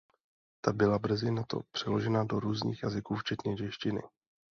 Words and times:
Ta 0.65 0.73
byla 0.73 0.99
brzy 0.99 1.31
na 1.31 1.43
to 1.43 1.61
přeložena 1.71 2.23
do 2.23 2.39
různých 2.39 2.83
jazyků 2.83 3.15
včetně 3.15 3.57
češtiny. 3.57 4.01